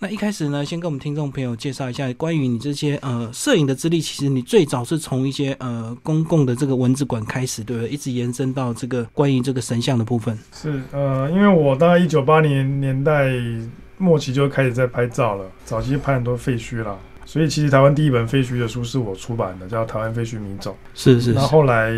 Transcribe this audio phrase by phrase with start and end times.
[0.00, 4.00] 那一开始呢，先跟我们听众朋友介绍一下关于你这些呃摄影的资历。
[4.00, 7.90] 其实你最早是从一些呃公共的这个文字馆开始，对不对？
[7.90, 10.38] 一直延伸到这个关于这个神像的部分。
[10.52, 13.28] 是呃，因为我大概一九八零年代
[13.96, 16.96] 末期就开始在拍照了，早期拍很多废墟啦。
[17.26, 20.70] 所以其实台湾第一本废墟的书是我出版的，叫《台湾废墟迷走》。
[20.94, 21.32] 是是。
[21.32, 21.90] 那后来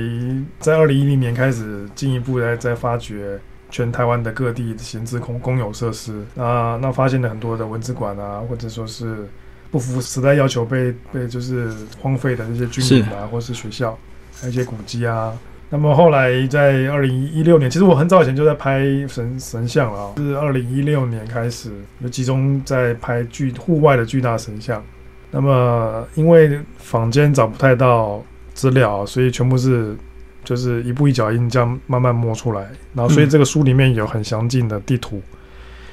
[0.59, 3.39] 在二零一零年开始进一步在在发掘
[3.71, 9.29] 全台湾的各地闲置公公有设施，那那发现了很多的文字馆啊，或者说是
[9.70, 13.97] 不符时代要求被被就是荒废的那些军营啊，或是学校，
[14.41, 15.33] 还有一些古迹啊。
[15.73, 21.70] 那么后来在二零一六年，其实我很早以前就在拍神神像了，是二零一六年开始
[22.02, 24.83] 就集中在拍巨户外的巨大神像。
[25.30, 28.20] 那么，因为坊间找不太到
[28.52, 29.97] 资料，所以全部是
[30.45, 32.69] 就是一步一脚印这样慢慢摸出来。
[32.95, 35.21] 然后，所以这个书里面有很详尽的地图。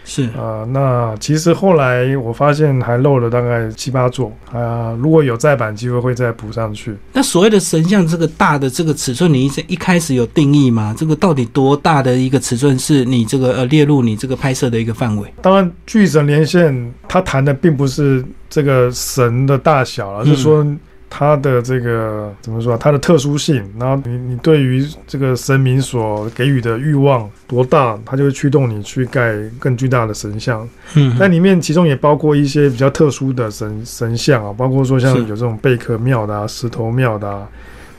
[0.10, 6.96] 是啊，那其实后来我发现还漏了大概七八座啊，如果有再版机会会再补上去。
[7.12, 10.96] 那所谓的神像这个大的这个尺寸，你一一开始有定义吗？
[10.98, 15.30] 这个到底多大的一个尺寸是你这个呃列入你这个拍摄的一个范围？
[15.42, 20.66] 当然，巨神连线它谈的并不是这个神的大小，而是说。
[21.10, 22.78] 它的这个怎么说？
[22.78, 30.68] 它的特殊性，然后你你对于这个神明所给予的欲望多大，它就会驱动你去盖更巨大的神像。
[30.96, 37.48] 嗯，那里面其中也包括一些比较特殊的神神像啊，包括说像有这种贝壳庙的啊、石头庙的啊，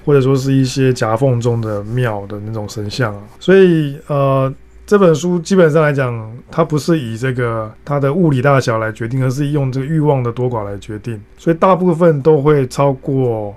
[0.05, 3.22] 或者说是一些夹缝中的庙的那种神像啊。
[3.41, 4.53] 所以呃。
[4.89, 11.22] 这本书基本上来讲，它不是以这个它的物理大小来决定，而是用这个欲望的多寡来决定。
[11.36, 13.55] 所以大部分都会超过，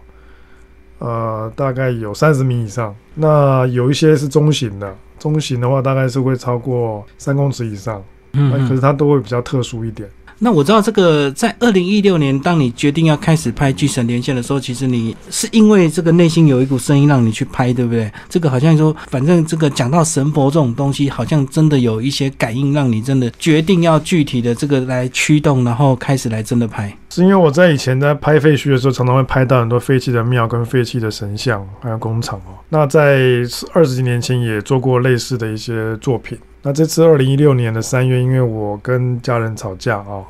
[0.99, 2.93] 呃，大概有三十米以上。
[3.15, 8.03] 那有一些是中型的，中型的话大概是会超过三公尺以上。
[8.33, 10.09] 嗯，可是它都会比较特殊一点。
[10.43, 18.11] 那我知道这个，在二零一六年，当你决定要开始拍《巨神连线》的时候，其实你是因为这个内心有一股声音让你去拍，对不对？
[18.27, 26.91] 这个好像说，反正这个讲到神佛这种东西，好像真的有一些感应，让你真的决定要具体的这个来驱动，然后开始来真的拍。
[27.11, 32.57] 是因为我在以前在拍废墟的时候，常常会拍到很多废弃的庙跟废弃的神像，还有工厂哦。
[32.69, 33.43] 那在
[33.73, 36.35] 二十几年前也做过类似的一些作品。
[36.63, 40.23] 那这次二零一六年的三月，因为我跟家人吵架啊，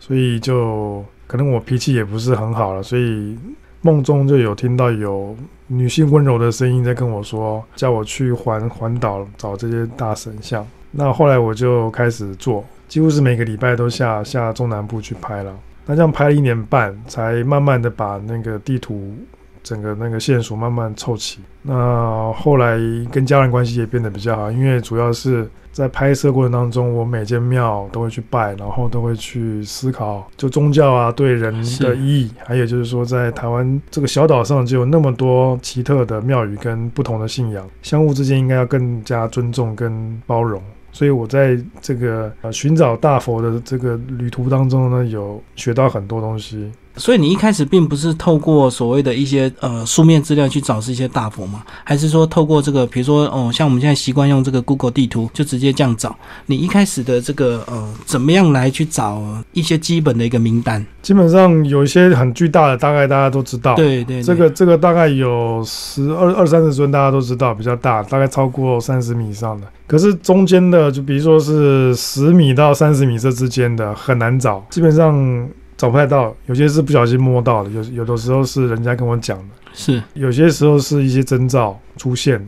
[0.00, 3.38] 所以就可能我脾气也不是很好了，所以
[3.82, 5.36] 梦中就有听到有
[5.68, 10.66] 女性温柔的声音在跟我说，叫我去环环岛找这些大神像。
[10.90, 15.54] 那后来我就开始做，几乎是每个礼拜都下下中南部去拍了。
[15.86, 19.14] 那这样拍了一年半，才慢慢的把那个地图。
[19.66, 22.78] 整个那个线索慢慢凑齐，那后来
[23.10, 40.62] 跟家人关系也变得比较好，因为主要是在拍摄过程当中，我每间庙都会去拜，然后都会去思考，就宗教啊对人的意义，还有就是说，在台湾这个小岛上就有那么多奇特的庙宇跟不同的信仰，相互之间应该要更加尊重跟包容。
[40.92, 46.70] 所以我在这个呃寻找大佛的这个旅途当中呢，有学到很多东西。
[46.96, 51.62] 所以你一开始并不是透过所谓的一些呃书面资料去找是一些大佛吗？
[51.84, 56.16] 还是说透过这个，比如说哦，像我们现在习惯用这个 Google 地图，就直接这样找？
[56.46, 60.84] 你一开始的这个呃，怎么样来去找一些基本的一个名单？
[61.02, 63.74] 基本上有一些很巨大的，大概大家都知道。
[63.74, 69.66] 对对，这个这个大概有十二二三十尊，大家都知道，比较大，大概超过三十米以上的。
[69.86, 75.48] 可是中间的，就比如说是十米到三十米这之间的，很难找，基本上。
[75.76, 79.44] 找不太到，有些是不小心摸到的，有有的时候是人家跟我讲的，
[79.74, 82.44] 是有些时候是一些征兆出现，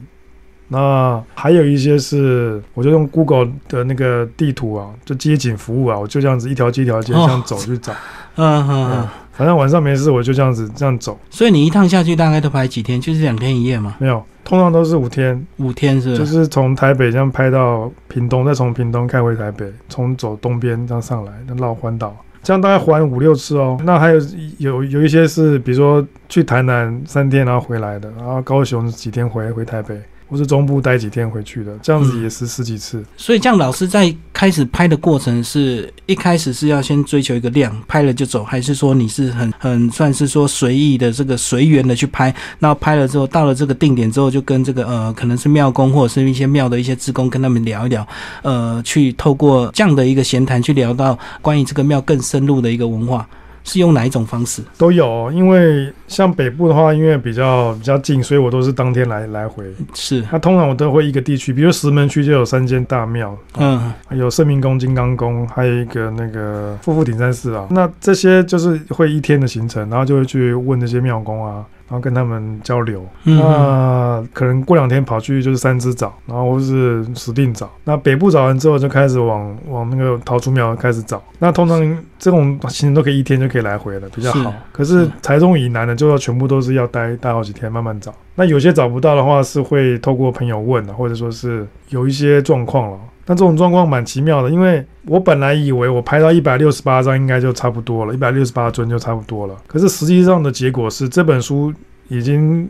[0.68, 7.92] 那还有一些是我就用 Google 的那个地图啊，就街景服务啊，我就这样子一条街一条街这样走去找，
[8.36, 11.18] 嗯嗯，反正晚上没事我就这样子这样走。
[11.28, 13.00] 所以你一趟下去大概都拍几天？
[13.00, 13.96] 就是两天一夜吗？
[13.98, 22.16] 没有，通常都是五天，五天是，就是从台北这样拍到屏东，再从屏东开回台北，从走东边这样上来，那绕环岛。
[22.48, 23.78] 这样大概还五六次哦。
[23.84, 24.18] 那还有
[24.56, 30.00] 有有一些是，比如说去台南三天然后回来的，然后高雄几天回回台北。
[30.28, 33.02] 或是中部待几天回去的，这样子也是十几次。
[33.16, 42.34] 所以，这样老师在开始拍的过程，是一开始是要先追求一个量，拍了就走，还是说你是很很算是说随意的这个随缘的去拍？
[42.58, 48.06] 那拍了之后，到了这个定点之后，就跟这个呃，可能是庙工或者是一些庙的一些职工跟他们聊一聊，
[48.42, 53.26] 呃，去透过这样的一个闲谈去聊到关于这个庙更深入的一个文化。
[53.68, 54.62] 是用哪一种方式？
[54.78, 59.64] 都有，因为像北部的话，因为比较比较近，所以我都是当天来来回。
[59.94, 67.66] 是，那通常我都会一个地区，比如石门区就有三间大庙，嗯，有圣明宫、金刚宫，还有一个那个富富顶山寺啊。
[67.70, 71.64] 那这些就是会一天的行程，然后就会去问那些庙公啊。
[71.88, 77.70] 然后跟他们交流，那可能过两天跑去就是三只找，然后或是石定找。
[77.84, 81.22] 那北部找完之后，就开始往往那个桃竹苗开始找。
[81.38, 84.52] 那通常这种行程都可以一天就可以来回了，比较好。
[84.70, 88.14] 可是台中以南的，就要全部都是要待待好几天，慢慢找。
[88.34, 92.98] 那有些找不到的话，是会透过朋友问的，或者说是有一些状况了。
[93.30, 99.54] 那这种状况蛮奇妙的，因为我本来以为我拍到一百六十八张应该就差不多了，一百六十八尊就差不多了。
[99.66, 101.70] 可是实际上的结果是，这本书
[102.08, 102.66] 已经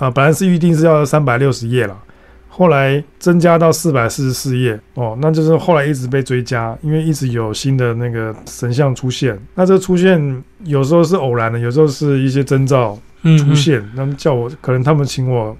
[0.00, 1.96] 啊，本来是预定是要三百六十页了，
[2.48, 9.38] 后来增加到四百四十四页哦，那就是后来一直被追加，因为一直有新的那个神像出现。
[9.54, 12.98] 那这出现有时候是偶然的，有时候是一些征兆
[13.38, 15.56] 出现，那么叫我可能他们请我。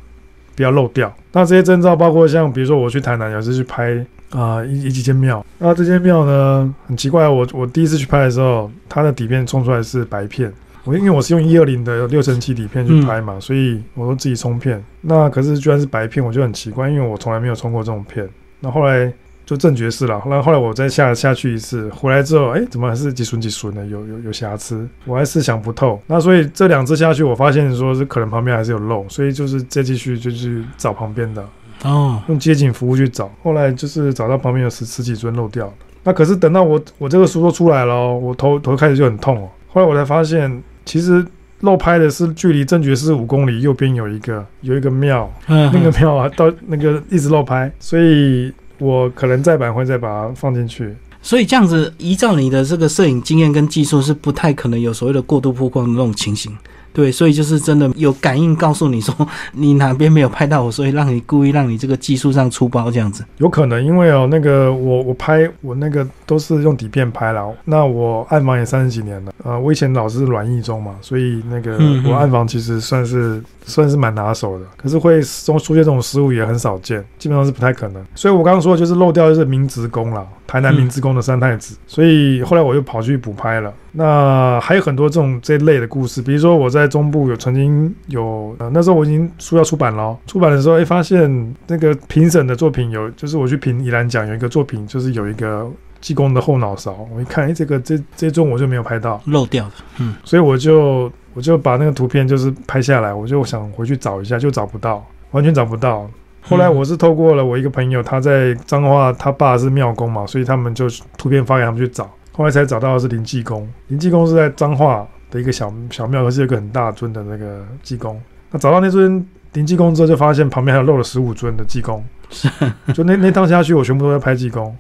[0.55, 1.13] 不要漏掉。
[1.33, 5.45] 那这些征兆包括像，比如说我去台南，有时去拍啊一一几间庙。
[5.59, 10.53] 那这间庙呢，很奇怪，我我第一次去拍的时候，它的底片冲出来是白片。
[10.85, 14.83] 我因为我是用一二零的六乘七底片去拍嘛，所以我都自己冲片。
[15.03, 18.29] 那可是居然是白片，我就很奇怪，因为我从来没有冲过这种片。
[18.61, 19.13] 那后来。
[19.51, 26.01] 就正爵士了，后来后来我再下下去一次，回来之后，哎，怎么还是几损几损的，有有有瑕疵，我还是想不透。
[26.07, 31.45] 那所以这两次下去，我发现说是可能旁边还是有漏，所以就是再继续就去找旁边的
[31.83, 33.29] 哦，用街景服务去找。
[33.43, 35.73] 后来就是找到旁边有十十几尊漏掉的。
[36.05, 39.49] 那可是等到我我这个书都出来了，我头头开始就很痛哦。
[39.67, 41.27] 后来我才发现，其实
[41.63, 48.55] 漏拍的是距离正觉寺五公里右边有一个有一个庙，那个庙啊到那个一直漏拍，所以。
[48.81, 50.93] 我可能再版会再把它放进去，
[51.23, 56.53] 所以这样子依照你的这个摄影经验跟技术是不太可能有所谓的过度曝光的那种情形。
[56.93, 59.15] 对，所以就是真的有感应告诉你说
[59.53, 63.25] 你哪边没有拍到我，所以让你故意让你这个技术上出包这样子。
[63.39, 67.55] 有可能，因为哦，那个我我拍我那个都是用底片拍了。
[67.65, 73.41] 那我暗房也三十几年了，呃，我以前老是软硬中嘛，所以那个我暗房其实算是
[73.71, 74.65] 算是蛮拿手的。
[74.77, 78.05] 可是会中出现这种失误也很少见，基本上是不太可能。
[78.15, 81.77] 所以我刚刚说的就是漏掉就是明职工了，台南明职工的三太子。
[81.87, 83.73] 所以后来我又跑去补拍了。
[83.93, 95.69] 那还有很多这种这类的故事，比如说我在中部有曾经有，呃，那时候我已经书要出版了，出版的时候，哎，发现那个评审的作品有，就是我去评宜兰奖有一个作品，就是有一个
[96.01, 106.09] 济公的后脑勺，我一看，哎，这个这这宗我就没有拍到，漏掉的，嗯，所以我就我就把那个图片就是拍下来，我就想回去找一下，就找不到，完全找不到。
[106.43, 110.87] 后来我是透过了我一个朋友，他在彰化，他爸是庙公嘛，所以他们就
[111.19, 112.11] 图片发给他们去找。
[112.33, 118.19] 后来才找到的是灵济公，灵济公是在彰化的一个小小庙，可是有个很大尊的那个济公。
[118.51, 122.03] 那找到那尊灵济公之后，就发现旁边还有漏了十五尊的济公，
[122.95, 124.75] 就那那趟下去，我全部都在拍济公，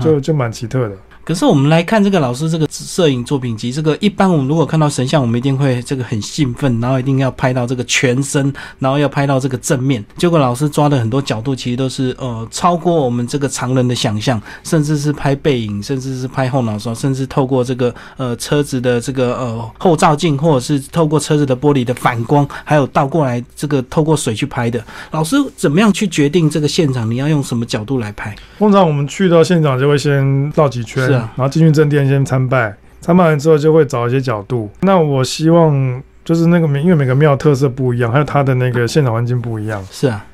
[0.00, 0.96] 就就蛮奇特的。
[1.26, 10.04] 可是我们来看这个老师这个摄影作品集，这个一般我们如果看到神像，我们一定会这个很兴奋，然后一定要拍到这个全身，然后要拍到这个正面。
[10.16, 24.80] 结果老师抓的很多角度，其实都是呃超过我们这个常人的想象，甚至是拍背影，甚至是拍后脑勺，甚至透过这个呃车子的这个呃后照镜，或者是透过车子的玻璃的反光，还有倒过来这个透过水去拍的。
[25.10, 28.32] 老师怎么样去决定这个现场你要用什么角度来拍？
[28.60, 30.24] 通常我们去到现场就会先
[30.54, 31.15] 绕几圈。
[31.16, 34.70] 然后进去正殿先参拜，参拜完之后就会找一些角度。
[34.80, 39.84] 那我希望就是那个每因为每个庙特色不一样，还有它的那个现场环境不一样。
[39.90, 40.24] 是啊，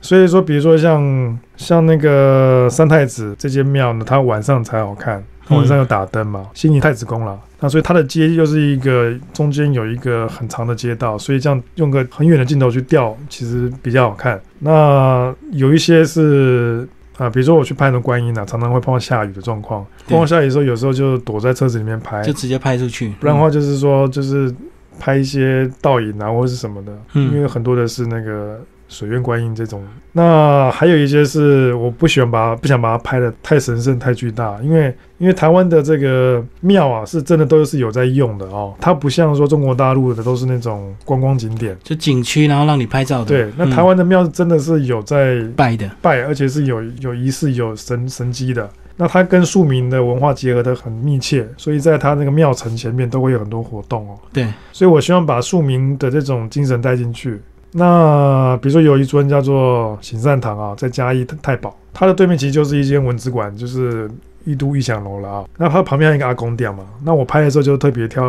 [0.00, 7.38] 所以说比如说像像那个三太子这间庙呢，它晚上才好看，晚上有打灯嘛，新义太子宫了。
[7.60, 14.40] 那所以它的街又是一个中间有一个很长的街道，所以这样用个很远的镜头去调，其实比较好看。
[14.58, 16.88] 那有一些是。
[17.18, 19.84] 啊，比如说我去拍那观音啊，常常会碰到下雨的状况。
[20.06, 23.12] 碰到下雨的时候，有时候就躲在车子里面拍，就直接拍出去。
[23.20, 24.54] 不然的话，就是说，就是
[24.98, 26.92] 拍一些倒影啊，或者是什么的。
[27.12, 28.58] 嗯，因为很多的是那个。
[28.88, 43.26] 水院观音这种，那还有一些是我不喜欢把不想把它拍的太神圣太巨大，因为因为台湾的这个庙啊是真的都是有在用的哦，它不像说中国大陆的都是那种观光景点，就景区然后让你拍照的。
[43.26, 54.18] 对，那台湾的庙真的是有在拜的，拜而且是有有仪式有神神机的，那它跟庶民的文化结合的很密切，所以在它那个庙城前面都会有很多活动哦。
[54.32, 57.38] 对，所以我希望把庶民的这种精神带进去。
[57.72, 64.10] 那比如说有一尊叫做行善堂啊，在嘉义太保，它的对面其实就是一间文字馆，就是
[64.44, 65.44] 玉都玉祥楼了啊。
[65.56, 68.24] 那它旁边还有一个阿公店嘛，那我拍的时候就特别挑，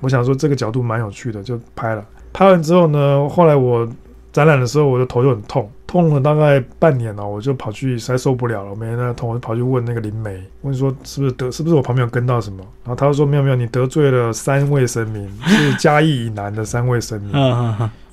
[0.00, 2.04] 我想说这个角度蛮有趣的，就拍了。
[2.32, 3.88] 拍完之后呢，后来我
[4.32, 12.58] 展览的时候，我的头就很痛，痛了大概半年了，我就跑去实在受不了了，每天在痛，我就跑去问那个灵媒，问说是不是得是不是我旁边有跟到什么？
[12.84, 17.32] 然后他就说没有没有，你得罪了三位神明，是嘉义以南的三位神明，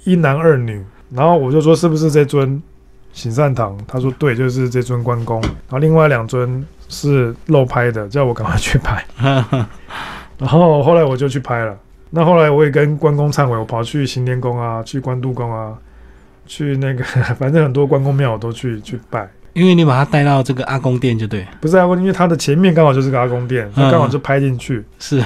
[0.03, 0.83] 一男二女。
[1.11, 2.61] 然后我就说是不是这尊
[3.13, 3.75] 行善堂？
[3.87, 5.41] 他说对，就是这尊关公。
[5.41, 9.03] 然后另外两尊是漏拍的，叫我赶快去拍。
[10.37, 11.75] 然后后来我就去拍了。
[12.11, 15.73] 那后来我也跟关公忏悔，我跑去行天宫啊，去关渡宫啊，
[16.45, 17.03] 去那个
[17.35, 19.27] 反正很多关公庙我都去去拜。
[19.53, 24.83] 因为你把他带到这个阿公店就对，不是阿公，因为他的前面刚好就是个阿公店，他刚好就拍进去。
[24.99, 25.23] 是，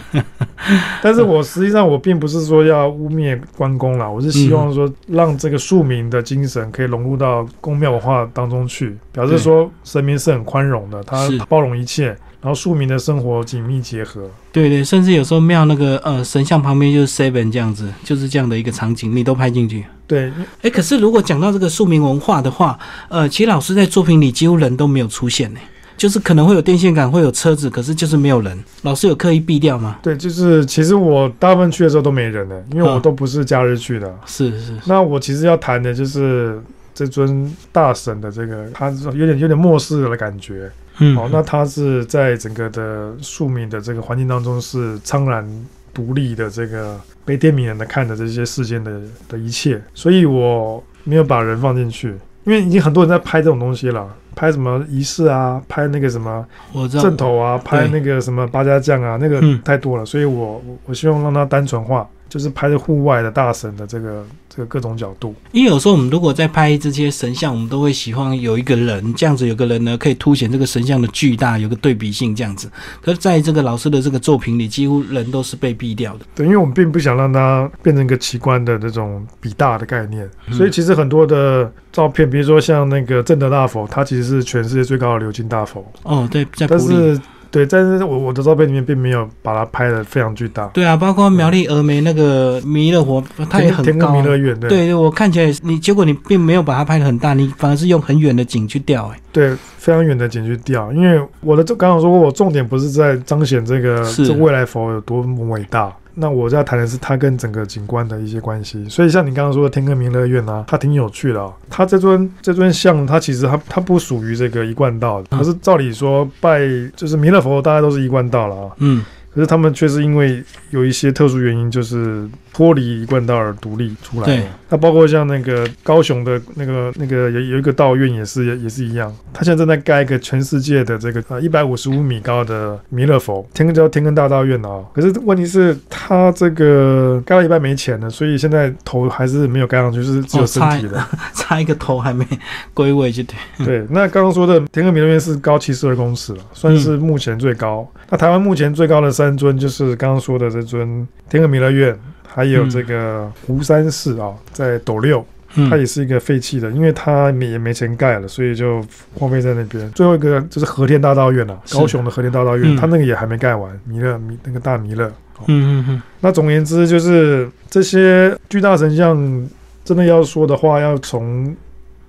[1.01, 14.29] 但是我实际上我并不是说要污蔑关公啦，我是希望说让这个庶民的精神可以融入到宫庙文化当中去，表示说神明是很宽容的，他包容一切，然后庶民的生活紧密结合。
[14.51, 19.85] 对对，甚至有时候庙那个呃神像旁边就是 seven 这样子，就是这样的一个场景，你都拍进去。
[20.05, 20.29] 对，
[20.61, 25.59] 哎，可是如果讲到这个庶民文化的话，呃，其实老师在作品里几乎人都没有出现呢，
[25.95, 28.61] 就是可能会有电线杆，会有车子，可是就是没有人。
[28.81, 29.97] 老师有刻意避掉吗？
[30.03, 34.13] 对，就是其实我大部分去的时候都没人的，因为我都不是假日去的。
[34.25, 34.73] 是是。
[34.85, 36.61] 那我其实要谈的就是
[36.93, 40.69] 这尊大神的这个，他有点有点末世的感觉。
[40.99, 45.47] 嗯，好，那他是在整个的庶民的这个环境当中是苍然
[45.93, 52.09] 独立的，这个被天悯人的看着这些世间的的一切，所以我没有把人放进去，
[52.43, 56.45] 因为已经很多人在拍这种东西了，拍什么仪式啊，拍那个什么
[56.91, 59.59] 正头啊，拍那个什么八家将啊，那个嗯。
[59.63, 65.33] 太多了，所以我我我希望让它单纯化，就是拍的户外的大神的这个这个各种角度。
[65.51, 72.69] 因为有时候我们如果在拍这些神像，我们都会喜欢有一个人这样子，有个人呢可以凸显这个神像的巨大，有个对比性这样子。
[73.01, 76.25] 可是在这个老师的这个作品里，几乎人都是被毙掉的。
[76.35, 86.45] 对，因为我们并不想让它变成一个奇观的这种比大的概念，嗯所以其实很多的照片，比如说像那个正德大佛，它其实是全世界最高的鎏金大佛，哦，对。
[86.67, 87.19] 但是
[87.53, 90.65] 对，但是我我的照片里面并没有把它拍的非常巨大。
[90.69, 105.93] 对啊，包括苗栗峨眉那个弥勒佛，它也很高弥勒远，对对对，我看起来你结果你并没有把它拍的很大，你反而是用很远的景去调、哎，对，非常远的景去调，因为我的这刚刚说过，我重点不是在彰显这个是这未来佛有多么伟大。
[106.15, 111.53] 那我在谈的是它跟整个景观的一些关系，所以像你刚刚说的天坑弥勒院啊，它挺有趣的、哦。
[111.69, 116.59] 它这尊这尊像，它其实它它不属于这个一贯道的，嗯可是照理说拜
[116.95, 118.71] 就是弥勒佛，大家都是一贯道了啊。
[118.77, 119.03] 嗯，
[119.33, 124.45] 可是他们却是因为有一些特殊原因，就是脱离一贯道而独立出来对的。
[124.73, 134.83] 那包括像那个高雄的那个那个有有一个道院也是也是一样，他现在正在盖一个全世界的这个呃一百五十五米高的弥勒佛，天坑叫天根大道院啊。
[134.91, 141.05] 可是问题是，他这个盖到一半没钱了，所以现在头还是没有盖上去，是只有身体的。
[141.35, 142.25] 差 一个头还没
[142.73, 143.21] 归位就
[143.57, 143.63] 对。
[143.63, 147.87] 对，那刚刚说的天根弥勒院是高七十二公尺了，算是目前最高。
[148.09, 151.95] 那台湾目前最高的三尊就是刚刚说的这尊天根弥勒院，
[152.33, 155.25] 还有这个湖山寺啊，在斗六，
[155.55, 155.69] 嗯。
[155.69, 159.89] 它也是一个废弃的，因为它没也没钱盖了，所以就荒废在那边。
[159.91, 162.77] 最后一个就是和田大道院啊，高雄的和田大道院，嗯。
[162.77, 165.05] 它那个也还没盖完，弥勒弥那个大弥勒。
[165.05, 165.45] 哦。
[165.47, 169.47] 嗯嗯嗯，那总而言之，就是这些巨大神像，
[169.85, 171.55] 真的要说的话，要从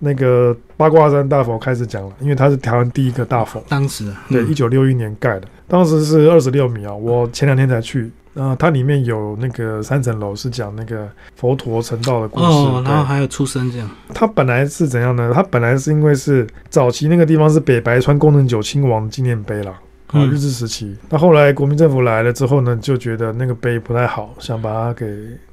[0.04, 8.11] 那个八卦山大佛开始讲了，因为它是台湾第一个大佛，当时啊对，嗯一九六一年盖的，当时是二十六米啊，我前两天才去。
[8.37, 12.46] 呃，它里面有那个三层楼，是讲那个佛陀成道的故事。
[12.46, 13.88] 哦，然后还有出生这样。
[14.12, 15.30] 它本来是怎样呢？
[15.32, 19.70] 它本来是因为是早期那个地方是北白川宫能久亲王纪念碑啦，
[20.08, 20.96] 啊，嗯日治时期。
[21.08, 25.06] 那后来国民政府来了之后呢，就觉得那个碑不太好，想把它给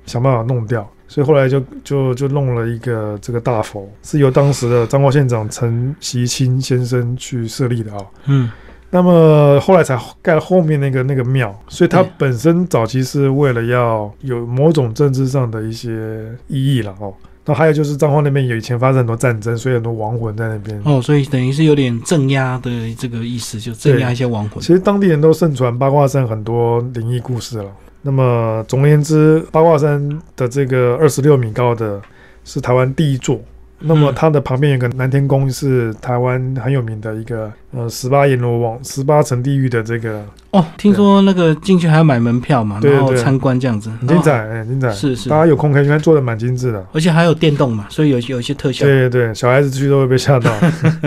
[0.07, 7.99] 想办法弄掉，所以后来就就就弄了一个这个大佛，是由当时的彰化县长陈习清先生去设立的啊。
[8.27, 8.49] 嗯
[8.89, 15.89] 那么后来才盖了后面那个那个庙，所以它本身早期是为了要有某种政治上的一些
[16.47, 17.13] 意义了哦。
[17.45, 20.81] 那还有就是彰化那边有以前发生很多战争，所以很多亡魂在那边。
[20.85, 24.67] 哦，所以等于是有点镇压的这个意思，就镇压一些亡魂其。
[24.73, 27.65] 实当地人都盛传八卦山很多灵异故事了。
[28.03, 32.01] 那么总而言之，八卦山的这个二十六米高的
[32.43, 33.39] 是台湾第一座
[33.81, 44.91] 那么它的旁边有个南天宫，是台湾很有名的一个呃十八阎罗王、十八层地狱的这个哦，听说那个进去还要买门票嘛，然后参观这样子，很精彩，很精彩。
[44.91, 48.85] 是是，大家有空可以去看，做的蛮精致的，而且还有电动嘛，所以有有一些特效。
[48.85, 50.51] 对对对，小孩子去都会被吓到。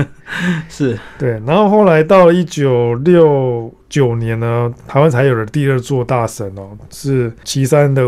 [0.69, 1.41] 是，对。
[1.47, 8.03] 然后后来到了一九六九年呢，台湾才有了第二座大神哦，是岐山的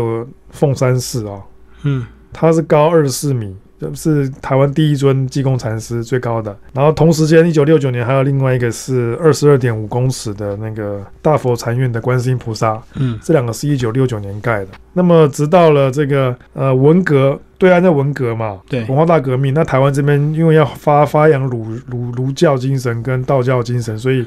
[0.49, 1.41] 凤山寺哦。
[1.83, 3.55] 嗯，它是高二十四米。
[3.93, 14.67] 是台湾第一尊济公禅师最高的，然后同时间，一九六九年还有另外一个是二十二点五公尺的那个大佛禅院的观世音菩萨，嗯，这两个是一九六九年盖的。
[14.93, 24.25] 那么直到了这个呃文革，对岸在文革嘛，对，文化大革命，那台湾这边因为要发发扬儒儒儒教精神跟道教精神，所以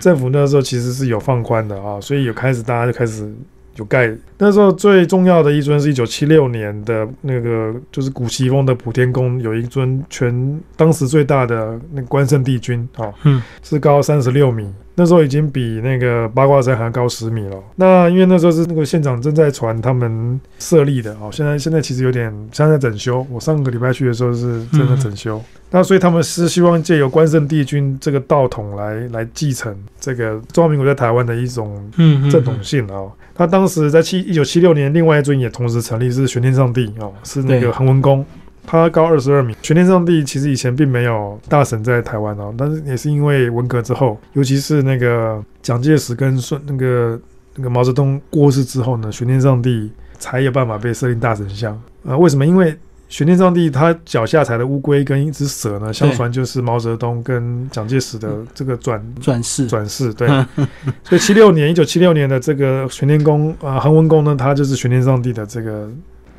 [0.00, 3.32] 政府那时候其实是有放宽的啊，所以有开始大家就开始。
[3.76, 17.56] 有盖那时候最重要的一尊是一九七六年的那个，就是古奇峰的普天宫有一尊全当时最大的那个关圣帝君啊，嗯，是高三十六米，那时候已经比那个八卦山还要高十米了。
[17.76, 23.24] 那因为那时候是那个县长正在传他们设立的哦，现在现在其实有点现在整修。
[23.30, 31.90] 我上个礼拜去的时候是正在整修，那所以他们是希望借由关圣帝君这个道统来来继承这个中华民国在台湾的一种
[32.30, 33.06] 正统性啊。
[33.34, 38.24] 他当时在七一九七六年，另外一尊也同时成立，是玄天上帝哦，是那个恒文公，
[38.66, 39.54] 他高二十二米。
[39.62, 47.18] 玄天上帝其实以前并没有大神在台湾哦，但是也是因为文革之后，尤其是那个蒋介石跟孙那个
[47.56, 51.72] 那个毛泽东过世之后呢，玄天上帝才有办法被设立大神像
[52.06, 52.16] 啊？
[52.16, 52.46] 为什么？
[52.46, 52.76] 因为
[53.12, 60.14] 玄天上帝他脚下踩的乌龟跟一只蛇呢，相传就是毛泽东跟蒋介石的这个转转世转世。
[60.14, 60.26] 对，
[61.04, 65.90] 所以七六年一九七六年的这个玄天宫啊，恒温宫呢，它就是玄天上帝的这个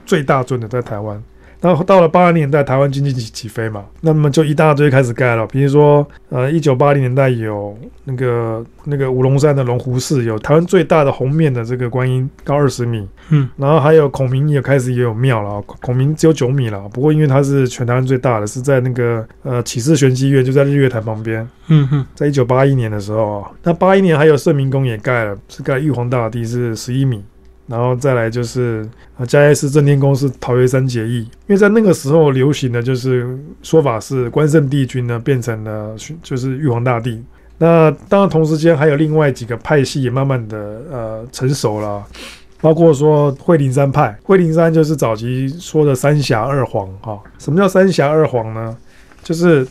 [0.03, 1.21] 最大尊的在台湾。
[1.63, 5.48] 那到了八零年代，台湾经济起起飞嘛，那么就一大堆开始盖了。
[5.48, 13.08] 比如说，呃，一九八零年代有那个那个五龙山的龙湖寺，有台湾最大的红面的这个观音，高二十米。
[13.29, 21.48] 嗯，然后还有孔明也开始也有庙了，孔明只有九米了，不过因为它是全台湾最大的，是在那个呃启示玄机院，就在日月潭旁边。
[21.70, 27.24] 嗯哼，在一九八一年的时候啊，那八一年还有圣明宫也盖了，是盖玉皇大帝，是十一米。
[27.67, 37.24] 然后再来就是啊，嘉义市正天宫是桃园山结义，因为在那个时候流行的就是说法是关圣帝君呢变成了就是玉皇大帝。
[37.58, 40.58] 那当然同时间还有另外几个派系也慢慢的
[40.91, 42.03] 呃成熟了，
[42.60, 47.19] 包括说惠灵山派，惠灵山就是早期说的三峡二皇哈。
[47.39, 48.78] 什么叫三峡二皇呢？
[49.23, 49.67] 就是。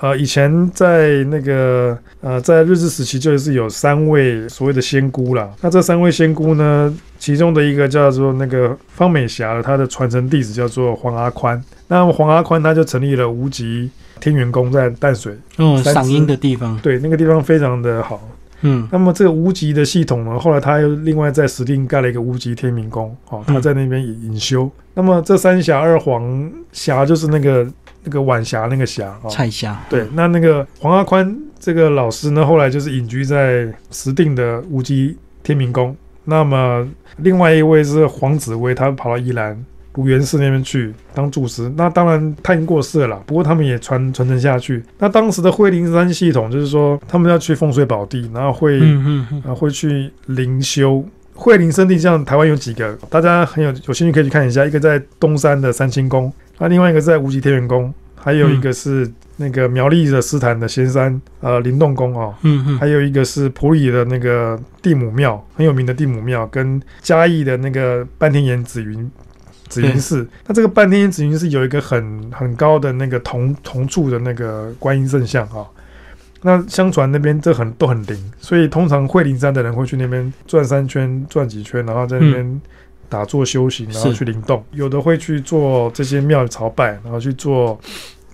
[0.00, 5.50] 呃，以前在那个呃，在日治时期就是有三位所谓的仙姑啦。
[5.60, 11.62] 那这三位仙姑呢，其中的一个叫做那个方美霞，她的传承弟子叫做黄阿宽。
[11.88, 18.26] 那黄阿宽他就成立了无极天元宫在淡水，嗯，赏樱的地方，对，那个地方非常的好。
[18.62, 24.70] 嗯，那么这个无极的系统呢，后来他又另外在石定盖了一个无极天明宫，哦，他在那边隐修。
[24.94, 27.66] 那么这三峡二黄峡就是那个。
[28.04, 29.78] 那个晚霞，那个霞，哦彩霞。
[29.88, 35.96] 对，那那个黄阿宽这个老师呢，后来就是隐居在石定的无极天明宫。
[36.24, 36.86] 那么
[37.18, 39.58] 另外一位是黄子威，他跑到宜兰
[39.94, 41.70] 如元寺那边去当住持。
[41.76, 44.82] 那当然他已经过世了，不过他们也传传承下去。
[44.98, 48.80] 那当时的惠灵山系统就是说，他们要去风水宝地，然后会
[49.44, 51.04] 啊会去灵修。
[51.34, 54.64] 惠灵圣地像台湾有几个，大家很有有兴趣可以去看一下。
[54.64, 56.32] 一个在东山的三清宫。
[56.60, 69.10] 那另外一个在无极天元宫，还有一个是那个苗栗的斯坦的仙山呃灵动宫哦，嗯嗯，还有一个是普里的那个地母庙，很有名的地母庙，跟嘉义的那个半天岩紫云
[69.68, 70.28] 紫云寺。
[70.46, 75.64] 那这个半天岩紫云寺有一个很很高的那个铜铜柱的那个观音圣像啊。
[76.42, 82.60] 那相传那边这很都很灵，所以通常会灵山的人会去那边转三圈转几圈，然后在那边。
[83.10, 87.78] 打坐修行，然后去灵动，有的会去做这些庙朝拜，然后去做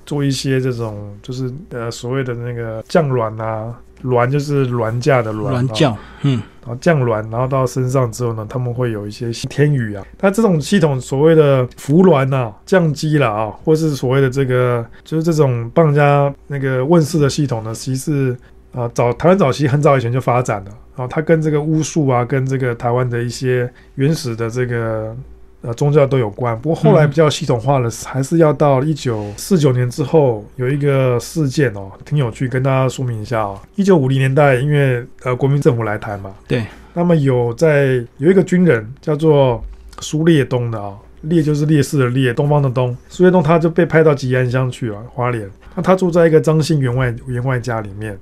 [0.05, 18.37] 做一些这种，就是呃所谓的那个降卵啊，卵就是卵架的卵，卵降，嗯，然后降卵，然后到身上之后呢，他们会有一些天语啊，那这种系统所谓的伏卵呐，降机了啊，或是所谓的这个，就是这种帮人家那个问世的系统呢，其实
[18.77, 20.71] 啊，早台湾早期很早以前就发展了。
[20.95, 25.17] 然后它跟这个巫术啊，跟这个台湾的一些原始的这个
[25.62, 26.59] 呃宗教都有关。
[26.61, 33.59] 不过后来比较系统化的，还是要到一九四九年之后有一个事件哦，挺有趣，跟大家说明一下哦。
[33.77, 39.62] 一九五零年代，因为呃国民政府来台嘛，对，那么有在有一个军人叫做
[40.01, 42.95] 苏烈东的啊，烈就是烈士的烈，东方的东。
[43.09, 45.51] 苏烈东他就被派到吉安乡去了，花莲。
[45.75, 48.19] 那他住在一个张姓员外员外家里面。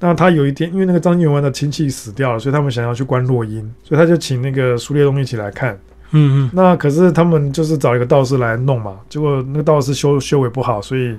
[0.00, 5.78] 那他有一天，因为那个张员外的亲戚死掉了，所以他们想要去观落阴，所以他就请那个苏烈东一起来看。
[6.12, 11.14] 嗯嗯，那可是他们就是找一个道士来弄嘛，结果那个道士修修为不好，所以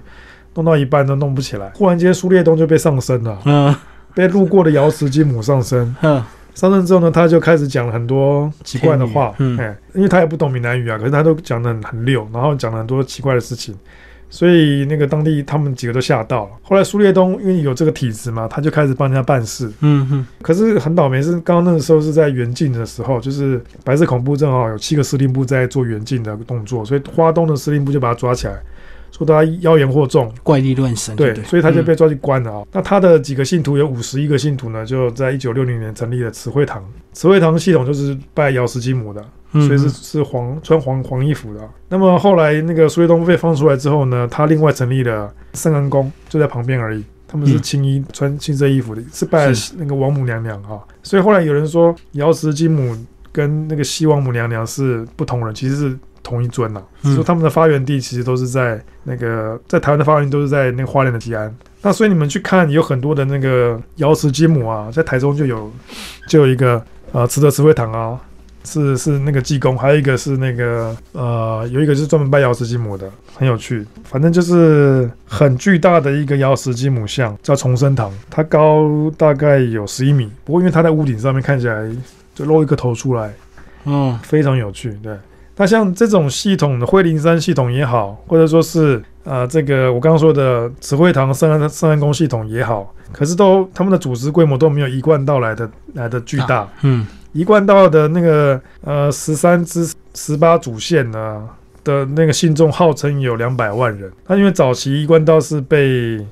[0.55, 1.69] 弄到一半都弄不起来。
[1.75, 3.73] 忽然间，苏烈东就被上身了，嗯
[4.13, 5.95] 被路过的瑶池金母上身。
[6.01, 6.21] 嗯，
[6.53, 13.73] 上任之后呢，他就开始讲了很多奇怪的话，嗯哎，因为他也不懂闽南语啊，可是他都讲的很很溜，然后讲了很多奇怪的事情，
[14.31, 16.51] 所以那个当地他们几个都吓到了。
[16.63, 28.57] 后来苏烈东因为有这个体质嘛，他就开始帮人家办事，嗯哼，可是很倒霉，是刚刚那个时候是在远近的时候，就是白色恐怖正好有七个司令部在做远近的动作，所以花东的司令部就把他抓起来，
[29.11, 32.63] 说他妖言惑众，怪力乱神，对，不所以他就被抓去关了啊。
[32.71, 36.81] 那他的几个信徒有五十一个信徒呢，就在一九六零年成立了慈惠堂。
[37.13, 41.67] 慈惠堂系统就是拜瑶池金母的，嗯所以是是黄穿黄黄衣服的啊。
[41.89, 47.03] 那么后来那个苏烈东被放出来之后呢，他另外成立了圣安宫，就在旁边而已。
[47.27, 50.79] 他们是嗯青衣穿青色衣服的，是拜那个王母娘娘啊。
[51.01, 52.93] 所以后来有人说瑶池金母
[53.31, 56.83] 跟那个西王母娘娘是不同人，其实是同一尊呐、啊。
[57.03, 61.53] 嗯说他们的发源地其实都是在那个在台湾的发源地都是在那个花莲的吉安。
[61.81, 65.71] 那所以你们去看有很多的那个瑶池金母啊，在台中就有
[66.27, 66.83] 就有一个
[67.13, 68.19] 呃慈德慈惠堂啊，
[68.63, 73.85] 是是那个济公，还有一个是那个呃有一个是专门拜瑶池金母的，很有趣。
[74.03, 81.89] 反正就是很巨大的一个瑶池金母像，叫重生堂，它高大概有十一米，不过因为它在屋顶上面看起来
[82.35, 83.33] 就露一个头出来，
[83.85, 84.97] 嗯，非常有趣。
[85.01, 85.17] 对，
[85.57, 96.67] 那像这种系统的惠灵山系统也好，或者说是呃这个我刚刚说的慈惠堂圣安圣安宫系统也好，可是都他们的组织规模都没有一贯到来的来的巨大。
[96.81, 101.47] 嗯一贯道的那个呃十三支十八主线呢
[101.83, 104.11] 的那个信众号称有两百万人。
[104.27, 106.25] 那因为早期一贯道是被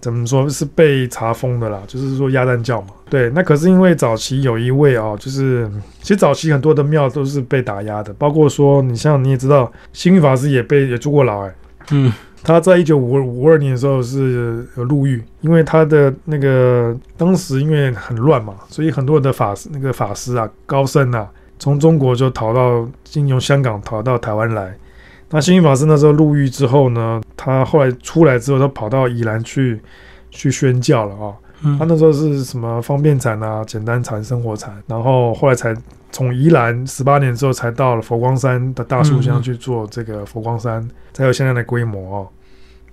[0.00, 2.88] 怎么说是被查封的啦，就是说鸭蛋教嘛。
[3.08, 5.70] 对，那可是因为早期有一位哦，就是
[6.02, 11.54] 其实早期很多的庙都是被打压的，包括说你像你也知道，星云法师也被也坐过牢哎、
[11.90, 12.12] 嗯
[12.44, 21.26] 他在一九五五二年的时候是有入狱，因为他的那个当时因为很乱嘛，所以很多的法那个法师啊、高僧啊，
[21.58, 24.76] 从中国就逃到经由香港逃到台湾来。
[25.30, 29.80] 那星云法师那时候入狱之后呢，他后来出来之后，他跑到宜兰去
[30.30, 31.32] 去宣教了啊、
[31.78, 35.74] 他那时候是什么方便禅啊、简单禅、生活禅，然后后来才
[36.12, 42.28] 从宜兰十八年之后才到了佛光山的大树乡去做这个佛光山，才有现在的规模哦。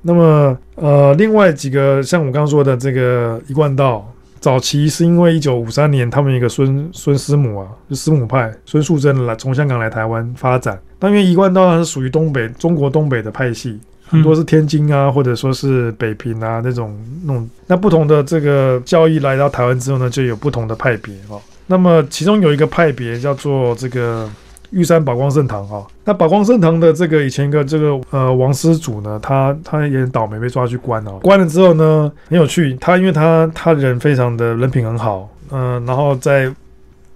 [0.02, 4.04] 那么呃，另外几个像我刚刚说的这个一贯道，
[4.40, 13.80] 早期是因为一九五三年他们一个孙孙师母啊，就师母派孙素贞来从香港来台湾发展，但因为一贯道它是属于东北中国东北的派系，
[14.12, 16.95] 很多是天津啊，或者说是北平啊那种
[17.26, 17.50] 那种。
[17.65, 21.41] 那不同的这个教义来到台湾之后呢，就有不同的派别哦。
[21.67, 24.30] 那么其中有一个派别叫做这个
[24.71, 31.19] 玉山宝光圣堂哈、那宝光圣堂的这个以前一个这个呃王施主呢，他他也倒霉被抓去关哦。
[31.24, 36.50] 关了之后呢，很有趣，他因为他他人非常的人品很好，嗯、然后在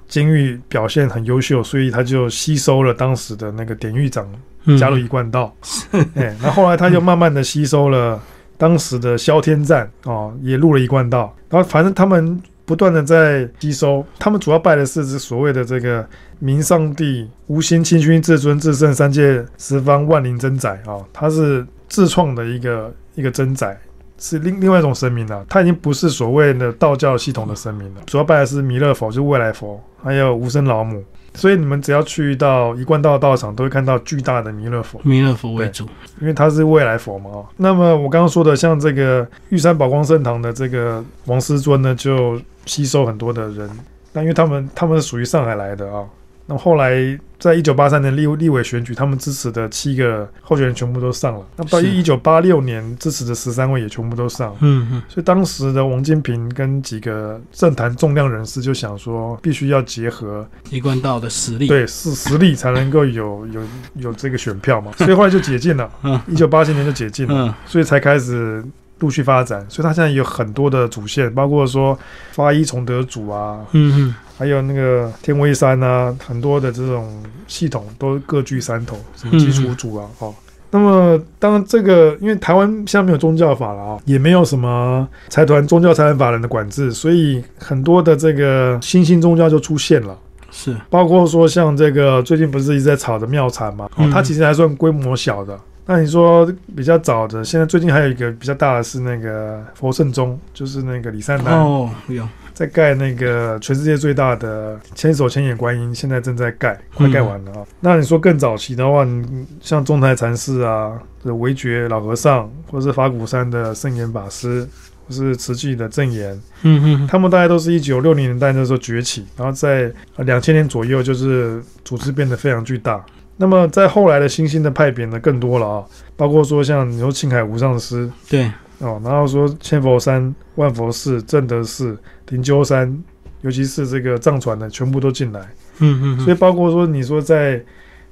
[0.08, 4.40] 监狱表现很优秀，所以他就吸收了当时的那个典狱长嗯
[4.78, 5.54] 加入一贯道，
[6.16, 8.22] 哎，那后来他就慢慢的吸收了
[8.58, 16.08] 当时的萧天赞哦，也入了一贯道，然后反正他们不断的在吸收，他们主要拜的是这所谓的这个
[16.40, 23.78] 明上帝无心清虚至尊至圣三界十方万灵真宰啊、哦，他是自创的一个一个真宰。
[24.18, 31.04] 是另另外一种神明了、他已经不是所谓的道教系统的神明了，主要拜的是弥勒佛，就是未来佛，还有无生老母。
[31.36, 35.86] 所以你们只要去到一贯道道场，都会看到巨大的弥勒佛，弥勒佛为主，
[36.22, 37.30] 因为他是未来佛嘛。
[37.30, 43.70] 哦，那么我刚刚说的，像这个玉山宝光圣堂的这个王师尊呢，就吸收很多的人。
[44.14, 46.06] 那因为他们他们是属于上海来的啊。
[46.48, 51.46] 那么后来在一九八三年立立委选举，他们支持的七个候选人全部都上了。
[51.56, 51.88] 那么到是。
[51.88, 54.52] 一九八六年支持的十三位也全部都上。
[54.52, 54.58] 了。
[54.62, 55.04] 嗯嗯。
[55.10, 63.62] 所以当时的王金平跟几个政坛重量人士就想说，必须要结合一贯道的实力，，对，是实力才能够有有
[63.96, 66.20] 有这个选票嘛， 所以后来就解禁了，嗯。
[66.28, 67.54] 一九八七年就解禁了，嗯。
[67.66, 68.64] 所以才开始
[69.00, 71.98] 陆续发展，所以他现在有很多的主线，包括说
[72.32, 80.34] 发一崇德主啊，嗯嗯还有那个天威山啊，很多的这种系统都各具山头，什么基础组啊，哦。
[80.72, 90.18] 那么，当然，这个因为台湾现在没有宗教法了啊，也没有什么财团宗教财团法人的管制，所以很多的这个新兴宗教就出现了。
[90.52, 95.58] 是，包括说像这个最近不是一直在炒的庙产嘛，哦嗯，它其实还算规模小的。
[95.86, 107.66] 那你说比较早的，现在最近还有一个比较大的是那个佛圣宗，就是那个李善男哦，有，在盖那个全世界最大的千手千眼观音，现在正在盖，快盖完了啊。
[107.82, 114.66] 那你说更早期的话，你像中台禅师啊，这维觉老和尚，或是法鼓山的圣严法师，
[115.06, 123.06] 或是慈济的正言，嗯嗯他们大概都是一九六零年代那时候崛起，然后在两千年左右，就是组织变得非常巨大。
[123.38, 125.84] 那么在后来的新兴的派别呢，更多了啊，
[126.16, 128.50] 包括说像你说青海无上师对，
[128.86, 131.98] 哦，然后说千佛山、万佛寺、正德寺、
[132.30, 133.04] 灵鹫山，
[133.42, 135.42] 尤其是这个藏传的，全部都进来。
[135.80, 137.62] 嗯嗯，所以包括说你说在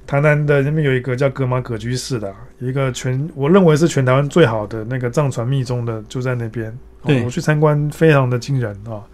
[0.06, 6.68] 台南的那边有一个叫格玛葛居士的啊，一个全我认为是全台湾最好的那个藏传密宗的，就在那边。
[6.70, 9.04] 哦对我去参观，非常的惊人啊、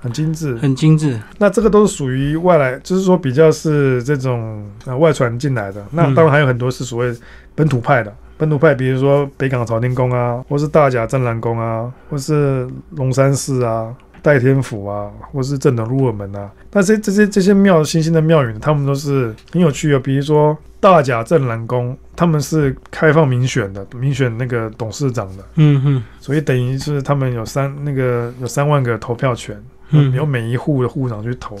[0.00, 0.56] 很精致。
[0.56, 5.86] 很精致，那这个都是属于外来，就是说比较是这种呃外传进来的。
[5.92, 7.16] 那嗯当然还有很多是所谓
[7.54, 8.12] 本土派的。
[8.36, 16.50] 本土派，比如说北港朝天宫啊，或是大甲镇澜宫啊，或是龙山寺啊、代天府啊，或是正等入尔门啊。
[16.72, 20.00] 那这这些这些庙新兴的庙宇呢，他们都是很有趣的。
[20.00, 29.62] 比如说大甲镇澜宫，他们是开放民选的，民选那个董事长的，嗯哼所以等于是他们有三那个有三万个投票权。
[29.90, 31.56] 嗯，由每一户的户长去投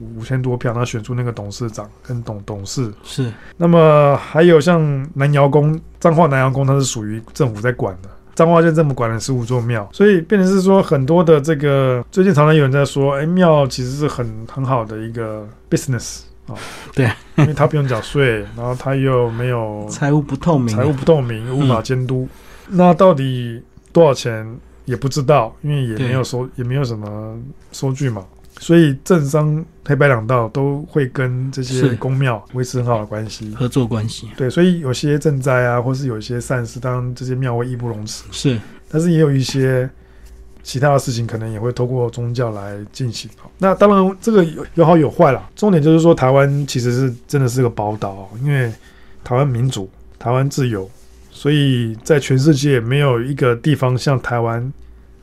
[0.00, 2.92] 五千多票，然后选出那个董事长跟董董事。
[3.02, 8.08] 是，那么还有像南窑宫，彰化南窑宫，它是属于政府在管的。
[8.34, 16.54] 彰化县政府管了十五座庙，所以变成是说很多的这个最近常常有人在说，哎，庙其实是很很好的一个 business 啊、
[16.92, 22.28] 对，因为他不用缴税，然后他又没有 财务不透明，财务不透明，无法监督。
[22.66, 24.44] 那到底多少钱
[24.84, 27.38] 也不知道，因为也没有收，也没有什么
[27.70, 28.24] 收据嘛。
[28.64, 33.54] 所以政商黑白两道都会跟这些公庙维持很好的关系。
[33.54, 38.24] 合作关系，对，所以有些赈灾啊，或是有一些善事，当然这些庙会义不容辞。
[38.30, 39.86] 是，但是也有一些
[40.62, 43.30] 其他的事情，可能也会透过宗教来进行。
[43.58, 45.46] 那当然，这个有有好有坏啦。
[45.54, 48.72] 重点就是说，台湾其实是真的是个宝岛，因为
[49.22, 50.90] 台湾民主，台湾自由，
[51.30, 54.72] 所以在全世界没有一个地方像台湾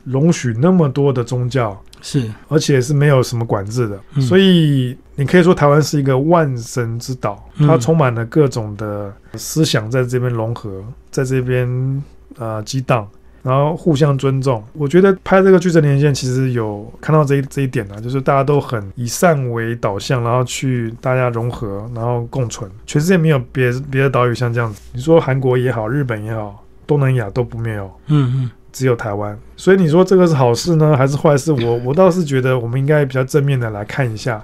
[0.04, 3.98] 容许那么多的宗教，是，而且是没有什么管制的。
[4.14, 12.02] 嗯所以你可以说台湾是一个万神之岛，嗯它充满了各种的思想在这边融合，在这边
[12.38, 13.08] 呃激荡。
[13.44, 22.70] 然后互相尊重，我觉得拍这个《巨神连线》其实有看到这一这一点啊，就是大家都很以善为导向，然后去大家融合，然后共存。
[22.86, 29.38] 全世界没有别别的岛屿像这样子，你说韩国也好，日本也好，东南亚都不没有，嗯嗯，只有台湾。
[29.56, 31.52] 所以你说这个是好事呢，还是坏事？
[31.52, 34.42] 我我倒是觉得我们应该比较正面的来看一下。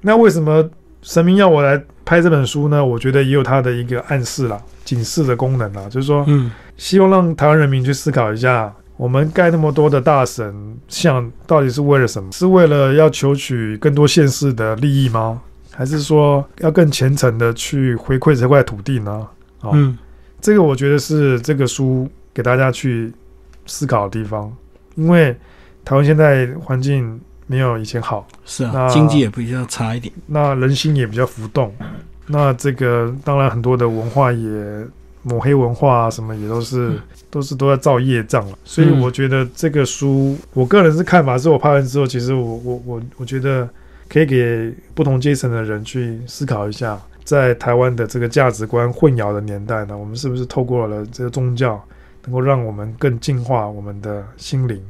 [0.00, 0.66] 那为什么
[1.02, 2.84] 神明要我来拍这本书呢？
[2.84, 12.32] 我觉得也有它的一个暗示啦、警示的功能啦，就是说嗯，希望让台湾人民去思考一下，我们盖那么多的大神像，到底是为了什么？
[12.32, 15.40] 是为了要求取更多县市的利益吗？
[15.72, 19.26] 还是说要更虔诚的去回馈这块土地呢？
[19.60, 19.98] 哦，嗯，
[20.40, 23.12] 这个我觉得是这个书给大家去
[23.66, 24.52] 思考的地方，
[24.94, 25.36] 因为
[25.84, 31.74] 台湾现在环境没有以前好，是啊，那经济也比较差一点，那人心也比较浮动，
[32.26, 34.86] 那这个当然很多的文化也
[35.22, 36.98] 抹黑文化啊，什么也都是、嗯。
[37.34, 38.56] 都是都在造业障了。
[38.62, 43.68] 所以嗯我觉得这个书，我个人是看法，是我拍完之后，其实我我我我觉得
[44.08, 51.84] 可以给不同阶层的人去思考一下，在台湾的这个价值观混淆的年代呢，我们是不是透过了这个宗教，
[52.24, 54.82] 能够让我们更净化我们的心灵，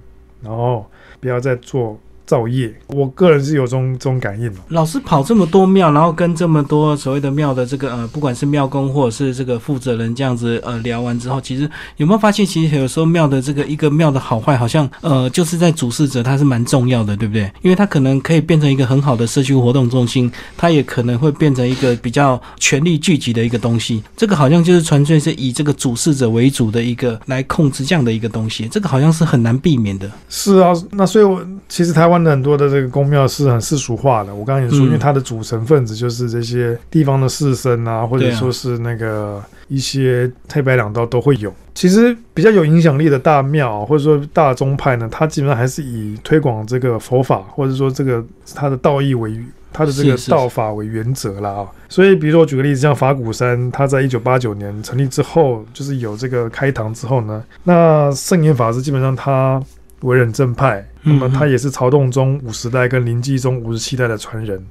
[0.43, 0.87] 然后
[1.21, 2.73] 不要再做造业。
[2.89, 4.59] 我个人是有这种这种感应嘛。
[4.69, 17.51] 老师跑这么多庙，然后跟这么多所谓的庙的这个呃，不管是庙公或者是这个负责人这样子呃聊完之后，其实有没有发现，其实有时候庙的这个一个庙的好坏，好像呃就是在主事者他是蛮重要的，对不对？
[17.63, 24.03] 因为他可能可以变成一个很好的社区活动中心，他也可能会变成一个比较权力聚集的一个东西。
[24.17, 30.11] 这个好像就是纯粹是以这个主事者为主的一个来控制这样的一个东西，这个好像是很难避免的。
[30.29, 34.35] 是啊，那所以我其实台湾的很多的这个宫庙是很世俗化的。
[34.35, 41.53] 我刚刚也说，嗯因为它的组成分子就是这些地方的士绅啊，或者说是那个一些黑白两道都会有。
[41.75, 48.25] 其实比较有影响力的大庙或者说大宗派呢，它基本上还是以推广这个佛法，或者说这个
[48.55, 49.37] 它的道义为
[49.73, 51.67] 它的这个道法为原则啦啊。
[51.89, 59.61] 所以，比如说我举个例子，像法鼓山，它在一九八九年成立之后，就是有这个开堂之后呢，那圣严法师基本上他
[60.03, 64.65] 为人正派，那嗯么他也是曹洞宗五十代跟灵济宗五十七代的传人。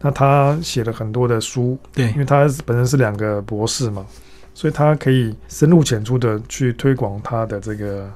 [0.00, 4.04] 那他写了很多的书，对因为他本身是两个博士嘛，
[4.52, 8.10] 所以他可以深入浅出的去推广他的这个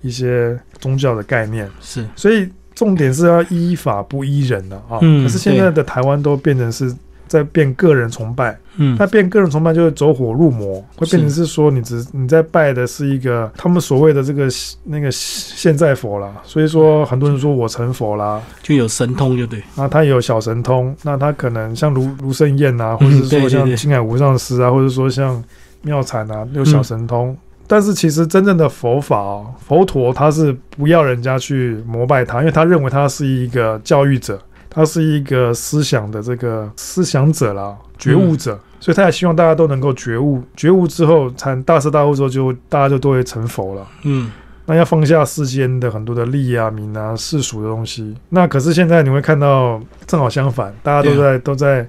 [0.00, 1.68] 一些宗教的概念。
[1.80, 4.98] 是，所以重点是要依法不依人了啊。
[5.02, 6.94] 嗯可是现在的台湾都变成是
[7.26, 8.96] 在变个人崇拜，嗯。
[8.98, 14.48] 那变个人崇拜就会走火入魔，会变成是说你只你在拜的是一个他们所谓的这个
[14.84, 25.42] 那个现在佛啦，所以说很多人说我成佛啦，就有神通，就对，那他也有小神通，那他可能像卢卢胜彦啊，或者是说像青海无上师啊，或者说像
[25.82, 27.36] 妙禅啊，有小神通。
[27.66, 34.38] 但是其实真正的佛法、哦，佛陀他是不要人家去膜拜他，因为他认为他是一个教育者，
[34.74, 43.86] 他是一个思想的这个思想者啦，觉悟者，所以他也希望大家都能够觉悟，觉悟之后才大彻大悟之后就大家就都会成佛了。
[44.02, 44.30] 嗯
[44.66, 48.16] 那要放下世间的很多的利啊、名啊、世俗的东西。
[48.30, 51.86] 那可是现在你会看到，正好相反，大家都在、都在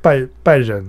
[0.00, 0.88] 拜拜人，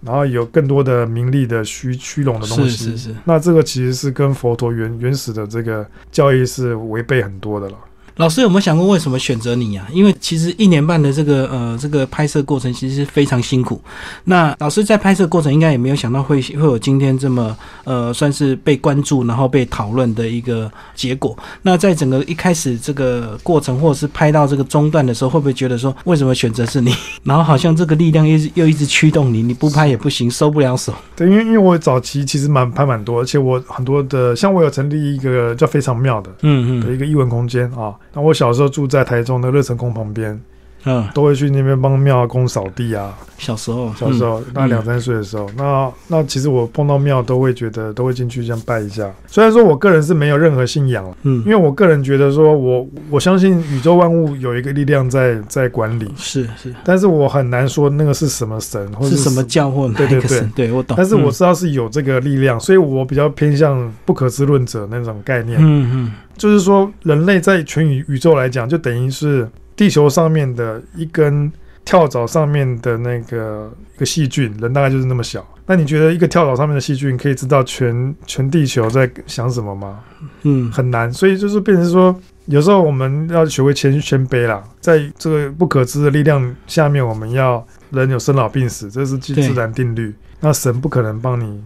[0.00, 2.84] 然后有更多的名利的虚虚荣的东是西。
[2.92, 3.16] 是是。
[3.24, 7.74] 那这个其实是跟佛陀原原始的这个教义是违背很多的了。
[8.20, 9.88] 老师有没有想过为什么选择你啊？
[9.90, 13.80] 因为其实一年半的这个呃这个拍摄过程其实是非常辛苦。
[14.24, 21.34] 那老师在拍摄过程应该也没有想到会会有今天这么呃算是被关注然后被讨论的一个结果。
[21.62, 26.92] 那在整个一开始这个过程或者是拍到这个中段的时候，会不会觉得说为什么选择是你？
[27.24, 30.92] 然后好像这个力量又一直又一直驱动你，你不拍也不行，收不了手。
[31.16, 37.94] 对，因为因为我早期其实蛮拍蛮多，而且我很多的，像我有成立一个叫非常妙的嗯嗯的一个艺文空间啊。
[38.12, 40.40] 那我小时候住在台中的乐成宫旁边，
[40.84, 43.16] 嗯，都会去那边帮庙公扫地啊。
[43.38, 49.10] 小时候小时候，大概两三岁的时候，那那其实我碰到庙都会觉得都会进去这样拜一下。
[49.26, 59.42] 虽然说我个人是没有任何信仰，嗯因为我个人觉得说我我相信宇宙万物有一个力量在在管理，是是但是我很难说那个是什么神或者是什么。
[59.44, 60.52] 教或哪对对一个神？
[60.54, 60.94] 对我懂。
[60.98, 65.58] 但是我嗯知道是有这个力量，所以我比较偏向不可知论者那种概念。
[65.60, 71.52] 嗯嗯就是说，人类在全宇宇宙来讲，就等于是地球上面的一根
[71.84, 75.46] 跳蚤上面的那个一个细菌，人大概就是那么小。
[75.66, 80.00] 那你觉得一个跳蚤上面的细菌可以知道全全地球在想什么吗？
[80.44, 90.14] 嗯很难，所以就是变成说，有时候我们要学会谦谦卑啦，在这个不可知的力量下面，我们要人有生老病死，这是自自然定律。
[90.40, 91.62] 那神不可能帮你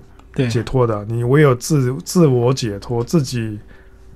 [0.51, 3.57] 解脱的，你唯有自自我解脱，自己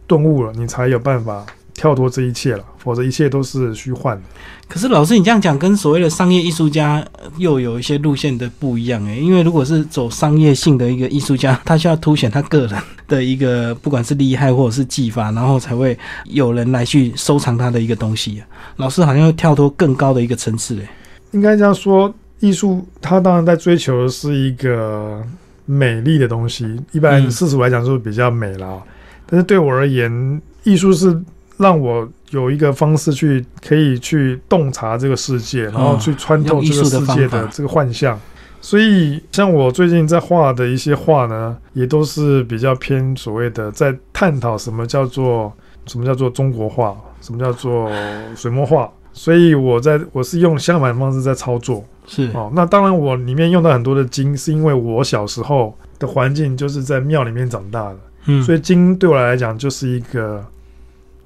[0.08, 4.22] 顿悟了，你才有办法跳脱这一切了，否则一切都是虚幻的。
[4.66, 18.46] 可是老师，你这样讲跟所谓的商业艺术家呃又有一些路线的不一样诶，因为如果是走商业性的一个艺术家，他需要凸显他个人的一个不管是厉害或者是技法，然后才会有人来去收藏他的一个东西啊。
[18.76, 20.88] 老师好像要跳脱更高的一个层次诶。
[21.30, 25.22] 应该这样说，艺术它当然在追求的是一个
[25.64, 28.82] 美丽的东西，一般嗯世俗来讲就是比较美啦。
[29.30, 31.20] 但是对我而言，艺术是
[31.58, 38.18] 让我有一个方式去可以去洞察这个世界，然后去穿透这个世界的这个幻象。
[38.60, 45.52] 所以，像我最近在画的一些画呢，也都是比较偏所谓的在探讨什么叫做
[45.86, 47.88] 什么叫做中国画，什么叫做
[48.34, 48.90] 水墨画。
[49.12, 52.50] 所以我在我是用相反的方式在操作是，哦。
[52.54, 57.96] 那当然，我里面用到很多的金，是因为我小时候的环境就是在庙里面长大的。
[58.28, 60.44] 嗯，所以金对我来讲就是一个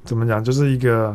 [0.05, 1.15] 怎么讲，就是一个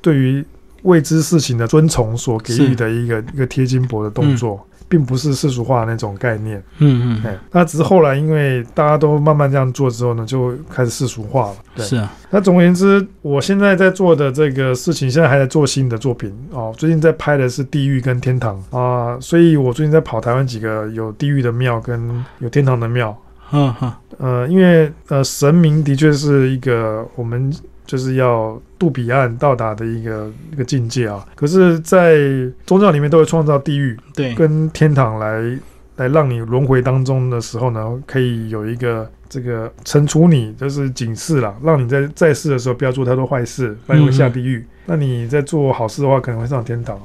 [0.00, 0.44] 对于
[0.82, 6.62] 未知事情的尊崇所给予的一个一个贴金箔的动作，并不是世俗化那种概念。
[6.78, 11.56] 嗯嗯，哎，那只是后来因为大家都慢慢这样做之后呢，就开始世俗化了。
[11.74, 16.72] 对，是啊，那总而言之，我现在在做的这个事情，现在还在做新的作品哦。
[16.78, 23.16] 最近在拍的是地狱跟天堂啊，所以我最近在跑台湾几个有地狱的庙跟有天堂的庙。
[23.50, 27.52] 嗯哼呃，因为呃，神明的确是一个我们
[27.86, 31.24] 就是要渡彼岸到达的一个一个境界啊。
[31.34, 32.18] 可是，在
[32.66, 35.58] 宗教里面都会创造地狱对，跟天堂来
[35.96, 44.66] 来让你轮回当中的时候呢，可以有一个这个惩处你，就是警示啦，让你在在世的时候不要做太多坏事，不然会下地狱。
[44.84, 47.02] 那你在做好事的话，可能会上天堂哦。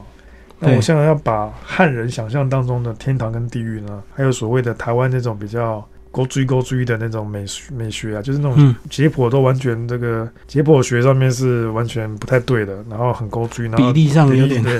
[0.60, 8.76] 那我现在要把汉人想象当中的天堂跟地狱呢，还有所谓的台湾那种比较勾追勾追的那种美学美学啊，就是那种嗯。
[8.88, 14.80] 解剖都完全这个解剖学上面是完全不太对的，然后很勾追，然后比例上有点，对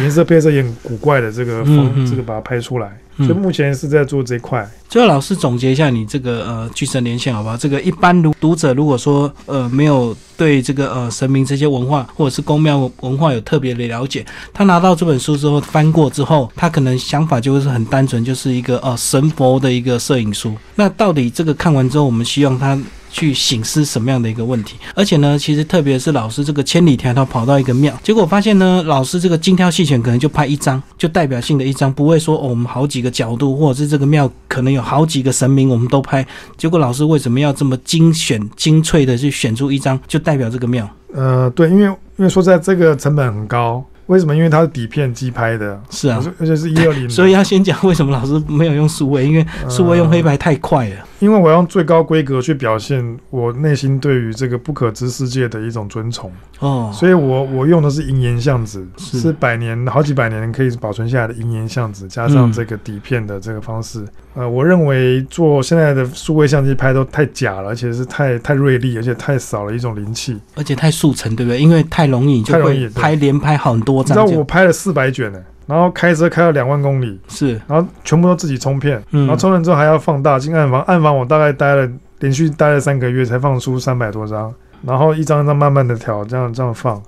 [0.00, 2.98] 颜色配色也很古怪的这个风，这个把它拍出来。
[3.18, 4.68] 所以目前是在做这块。
[4.88, 7.56] 最后，老师总结一下你这个呃巨神连线好不好？
[7.56, 20.54] 这个一般读读者如果说呃没有对这个呃神明这些文化或者是宫庙文化有特别的了解，他拿到这本书之后翻过之后，他可能想法就会是很单纯，就是一个呃神佛的一个摄影书。
[20.74, 22.78] 那到底这个看完之后，我们希望他。
[23.16, 24.76] 去醒思什么样的一个问题？
[24.94, 36.26] 而且呢，其实特别是老师这个千里迢迢跑到一个庙，结果发现呢，老师这个精挑细选，可能就拍一张，就代表性的一张，不会说哦，我们好几个角度，或者是这个庙可能有好几个神明，我们都拍。
[36.58, 40.86] 结果老师为什么要这么精选、精粹的去选出一张，就代表这个庙？
[41.14, 43.82] 呃，对，因为因为说在这个成本很高。
[44.06, 44.36] 为什么？
[44.36, 50.96] 因为它是底片机拍的，是啊，而且是 一二零，所以要先讲为什么老师没有用数位，因为数位用黑白太快了。
[51.18, 64.04] 因为我要用最高规格去表现我内心对于这个不可知世界的一种尊崇哦，所以我我用的是银盐相纸，是百年好几百年可以保存下来的银盐相纸，加上这个底片的这个方式。
[64.34, 71.58] 呃，我认为做现在的数位相机拍都太假了，而且是太太锐利，而且太少了一种灵气，而且太速成，对不对？
[71.58, 74.16] 因为太容易，就会拍连拍很多张。
[74.16, 75.38] 你知道我拍了四百卷呢。
[75.66, 81.88] 然后开车开了两万公里，是，然后全部都自己充片，嗯然后充完之后还要放大进暗房，暗房我大概待了
[82.20, 87.02] 连续待了三个月才放出三百多张，然后一张一张慢慢的调，这样这样放，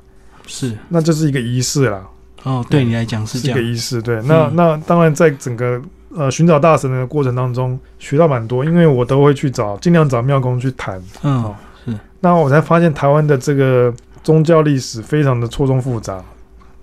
[0.46, 2.02] 是，那就是一个仪式啦。
[2.44, 4.00] 哦，对你来讲是这样，一个仪式。
[4.00, 5.80] 对，那那当然在整个
[6.14, 11.02] 呃寻找大神的过程当中学到蛮多，因为我都会去找尽量找庙公去谈。
[11.22, 11.54] 嗯，
[11.84, 11.92] 是。
[12.20, 13.92] 那我才发现台湾的这个
[14.22, 16.22] 宗教历史非常的错综复杂。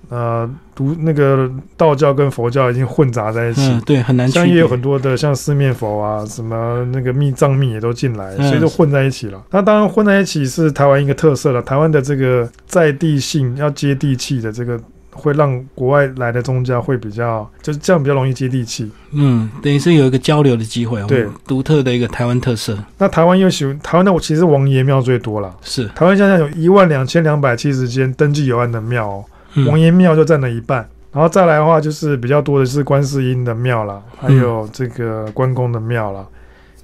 [0.10, 4.30] 呃，读那个道教跟佛教已经混杂在一起，对，很难。
[4.30, 9.44] 像也有很多的，像四面佛啊，什么那个密藏密也都进来，所以就混在一起了。
[9.50, 11.62] 那当然混在一起是台湾一个特色了。
[11.62, 14.80] 台湾的这个在地性要接地气的，这个
[15.12, 18.92] 会让国外来的宗教会比较，就是这样比较容易接地气。
[19.12, 22.78] 嗯，等于是有一个交流的机会，对，独特的一个台湾特色。
[23.00, 29.26] 那台湾又喜欢台湾的，我其实王爷庙最多了，是台湾现在有一万两千两百七十间登记有案的庙。
[29.68, 36.26] 王爷庙就占了一半，然后再来的话就是比较多的是观世音的庙啦，还有这个关公的庙啦，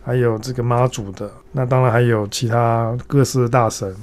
[0.03, 3.93] 还有这个妈祖的，那当然还有其他各式大神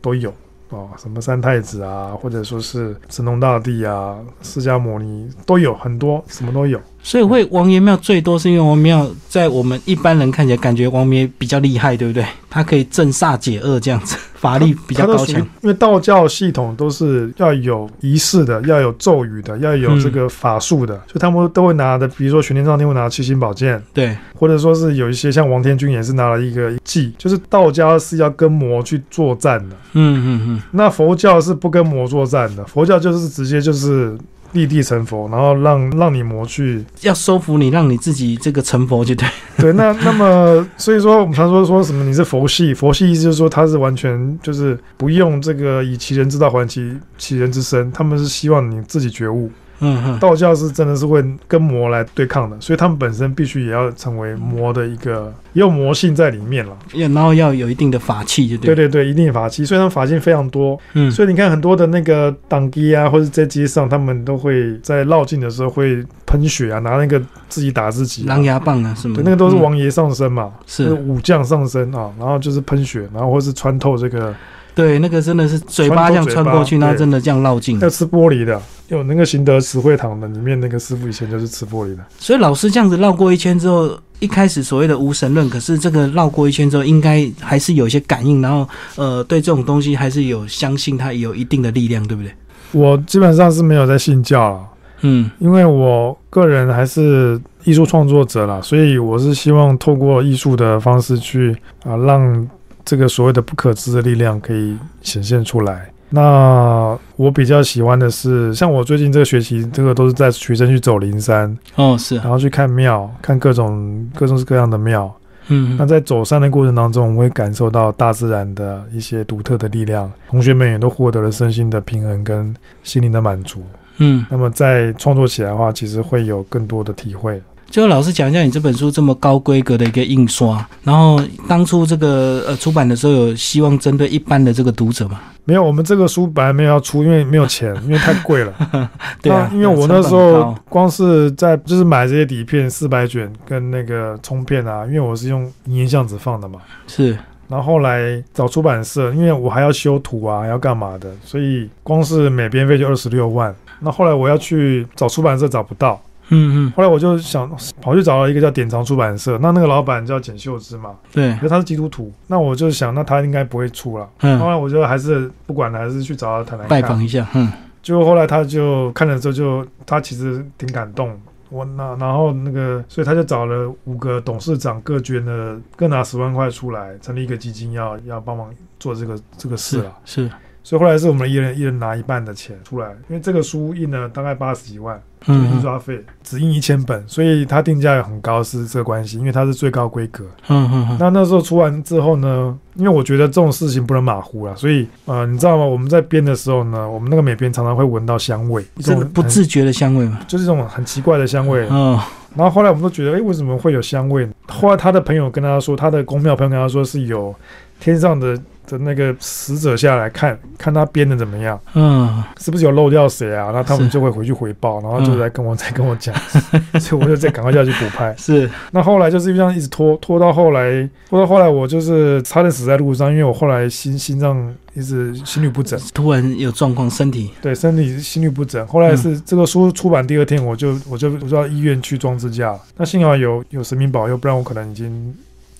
[0.00, 0.32] 都有
[0.70, 6.80] 哦，什么三太子啊，或者说是神农大帝啊、释迦牟尼都有很多，什么都有。
[7.06, 12.26] 所以会王爷庙最多是因为王爷庙在我们一般人看起来感觉王爷比较厉害，对不对？
[12.50, 15.40] 他可以镇煞解厄这样子，法力比较高强。
[15.62, 29.76] 因为道教系统都是要有仪式的，要有咒语的，要有这个法术的，所以他们都会拿的，比如说玄天上天会拿七星宝剑，对，或者说是有一些像王天君也是拿了一个祭，就是道家是要跟魔去作战的。
[29.92, 30.62] 嗯嗯嗯。
[30.72, 34.18] 那佛教是不跟魔作战的，佛教就是直接就是。
[34.56, 39.28] 立地成佛，然后让让你魔去要收服你，让你自己这个成佛就对。
[39.58, 49.50] 对，那那么所以说我们常说说什么你是佛系，佛系意思就是说他是完全就是不用这个以其人之道还其其人之身，他们是希望你自己觉悟。
[49.80, 56.76] 嗯，道教是真的是会跟魔来对抗的，所以他们本身必须也要成为魔的一个，也有魔性在里面了。
[56.92, 58.74] 然后要有一定的法器，就对。
[58.74, 60.78] 对对对，一定的法器，所以他们法器非常多。
[60.92, 68.24] 嗯，所以你看很多的那个党机啊，或者在街上，他们都会在绕境的时候会喷血啊，拿那个自己打自己。
[68.24, 69.14] 狼牙棒啊，什么？
[69.16, 74.34] 对，那个都是王爷上身嘛，是武将上身啊，然后就是喷血，然后或是穿透这个。
[74.74, 77.80] 对，那个真的是嘴巴这样穿过去，那真的这样绕境。
[77.80, 82.04] 要吃玻璃的，有那个行德慈惠堂的，里面那个师傅以前就是吃玻璃的。
[82.18, 92.32] 所以老师这样子绕过一圈之后，一开始所谓的无神论，可是这个绕过一圈之后，应该还是有一些感应，然后呃，对这种东西还是有相信它有一定的力量，对不对？
[92.72, 94.60] 我基本上是没有在信教了，
[95.02, 102.48] 嗯，因为我个人还是艺术创作者了，所以我是希望透过艺术的方式去啊让。
[102.88, 105.90] 这个所谓的不可知的力量可以显现出来。
[106.08, 115.12] 那我比较喜欢的是，像我最近这个学期，这个都是在学生去走灵山哦，是，然后去看庙，看各种各种各样的庙。
[115.48, 120.10] 嗯，那在走山的过程当中，我们会感受到大自然的一些独特的力量。
[120.28, 123.62] 同学们也都获得了身心的平衡跟心灵的满足。
[123.98, 127.40] 嗯，那么在创作起来的话，其实会有更多的体会。
[127.68, 135.20] 就老师讲一下，你这本书这么高规格的一个印刷，然后当初这个呃出版的时候，有希望针对一般的这个读者吗？
[135.44, 138.52] 没有，我们这个书本来没有要出，因为没有钱，因为太贵了。
[139.22, 146.60] 对啊，因为我那时候光是在就是买这些底片四百卷跟那个冲片啊，因为我是用银相纸放的嘛。
[146.86, 147.16] 是。
[147.48, 153.54] 然后后来找出版社，因为我还要修图啊，要干嘛的，所以光是美编费就二十六万。
[153.78, 156.00] 那后来我要去找出版社找不到。
[156.28, 157.50] 嗯嗯，后来我就想
[157.80, 164.04] 跑去找了一个叫典藏出版社，那那个老板叫简秀芝嘛，对可，是他是基督徒，那我就想，那他应该不会出了。
[164.04, 166.68] 后嗯，来我就还是不管了，还是去找他谈谈。
[166.68, 167.52] 拜访一下，嗯
[167.82, 171.16] 就后来他就看了之后就，他其实挺感动。
[171.48, 178.50] 我那然后那个，所以他就找了五个董事长，各捐了各拿十万块出来，成立一个基金要，要帮忙
[178.80, 179.96] 做这个这个事是了。
[180.04, 180.30] 是，
[180.66, 190.24] 所以后来是我们一人一人拿一半的钱出来，因为这个书印了大概八十几万，就是印嗯刷费，只印一千本，所以它定价也很高，是这个关系，因为它是最高规格。
[190.48, 195.64] 嗯嗯嗯，那那时候出完之后呢，因为我觉得这种事情不能马虎了，所以呃，你知道吗？
[195.64, 201.64] 我们在编的时候呢，我们那个美编常常会闻到香味，一这个种不自觉的香味嘛，就是这种很奇怪的香味。
[201.70, 201.96] 嗯，
[202.34, 204.32] 然后后来我们都觉得，哎，为什么会有香味呢？
[204.48, 207.32] 后来他的朋友跟他说，他的公庙朋友跟他说，是有
[207.78, 208.36] 天上的
[208.66, 213.50] 的那个死者下来看看他编的怎么样，嗯，是不是有漏掉谁啊？
[213.52, 216.14] 那他们就会回去回报，然后就嗯来跟我再跟我讲，
[216.80, 218.14] 所以我就再赶快下去补拍。
[218.16, 228.66] 是，那后来就是这样一直拖拖到后来，拖到后来我就是差点死在路上，因为我后来心心脏一直心律不整，突然有状况，身体，对身体心律不整。
[228.66, 232.58] 后来是这个书出版第二天，我就我就我就到医院去装支架。
[232.76, 235.14] 那幸好有有神明保佑，不然我可能已经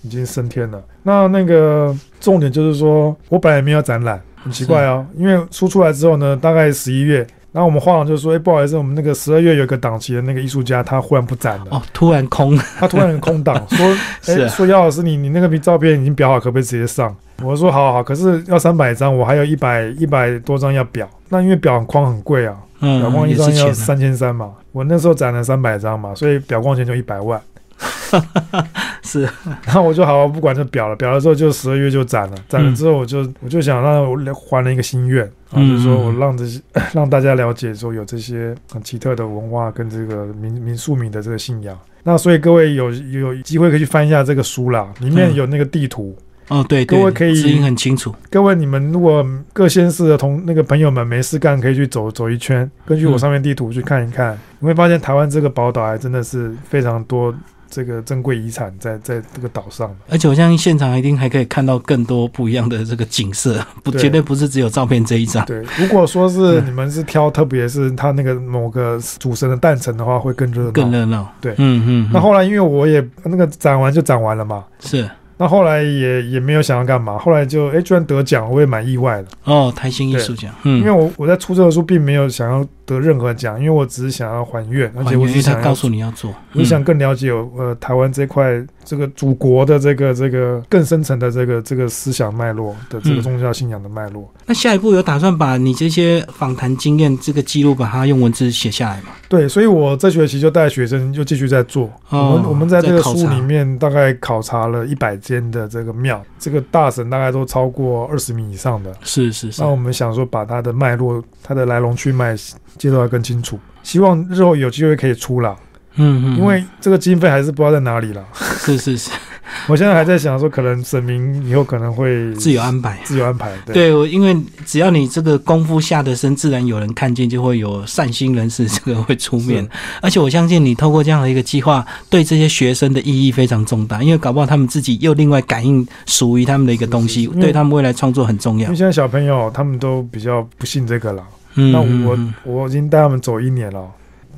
[0.06, 0.82] 已经升天了。
[1.02, 7.26] 那那个重点就是说，我本来也没有展览，很奇怪哦，因为书出来之后呢，大概十一月。
[7.52, 11.64] 然后我们画廊就说：“哎、不好意思，我们那个十二月有一个档期的那个艺术家，他忽然不展了。
[11.70, 13.96] 哦，突然空，他突然很空档， 说
[14.28, 21.06] ：“哎、说姚老师，你你那个照片已经裱好，可不可以直接上？”我说：“好好好，可是要三百张，我还有一百一百多张要裱。
[21.30, 24.50] 那因为裱框很贵啊，嗯裱框，一张要三千三嘛。
[24.72, 27.40] 我那时候展了三百张嘛，所以裱框钱就一百万。
[29.02, 29.28] 是，
[29.64, 36.60] 然后我就好好不管这表了，表了之后就十二月就展了，展了之后我就我就想让我还了一个心愿，啊，嗯就是说我让这些
[36.92, 41.78] 让大家了解说有这些很奇特的文化跟这个民民宿民的这个信仰。
[42.02, 46.16] 那所以各位有有机会可以去翻一下这个书啦，里面嗯有那个地图。
[46.48, 57.34] 哦，对对，各位可以指引很清楚，各位你们如果各县市的同那个朋友们没事干，可以去走走一圈，根据我嗯上面地图去看一看，你会发现台湾这个宝岛还真的是非常多
[57.70, 59.88] 这个珍贵遗产在在这个岛上。
[59.88, 59.94] 的。
[60.10, 64.00] 而且我相信现场一定还可以看到更多不一样的这个景色， 不对。
[64.00, 65.44] 绝对不是只有照片这一张。
[65.46, 70.70] 对，如果说是嗯你们是挑，特别是他那个某个主神的诞辰的话，会更热闹。
[70.70, 71.54] 更热闹，对。
[71.58, 75.08] 嗯嗯，那后来因为我也那个展完就展完了嘛，是
[75.38, 79.28] 那后来也也没有想要干嘛，后来就哎居然得奖，我也蛮意外的。
[79.44, 94.32] 哦，台新艺术奖，嗯，因为我我在出这个书并没有想要得任何奖，因为我只是想要还愿，而且我是想告诉你要做，我想嗯更了解呃台湾这块这个祖国的这个这个更深层的这个这个思想脉络的这个嗯宗教信仰的脉络。
[94.46, 99.08] 那下一步有打算把你这些访谈经验这个记录，把它用文字写下来吗？
[99.28, 101.90] 对，所以我这学期就带学生又继续在做。
[102.08, 108.94] 哦我们我们在这个书里面大概考察了一百间的这个庙，这个大神大概都超过二十米以上的。
[109.02, 112.36] 是是是那，我们想说把它的脉络、它的来龙去脉
[112.78, 115.56] 介绍的更清楚，希望日后有机会可以出啦。
[115.96, 118.24] 嗯嗯，因为这个经费还是不知道在哪里了。
[118.34, 119.10] 是是是，
[119.68, 122.98] 我现在还在想说，可能神明以后可能会自由安排。
[123.04, 123.52] 自由安排。
[123.64, 129.66] 对对，我因为只要你这个功夫下得深，自然有人看见，就会有善心人士这个会出面。
[130.02, 138.76] 而且我相信你透过这样的一个计划，对这些学生的意义非常重大，因为搞不好他们自己又另外感应属于他们的一个东西，对他们未来创作很重要因为。
[138.76, 141.22] 现在小朋友他们都比较不信这个了。
[141.54, 143.88] 嗯，那我我已经带他们走一年了，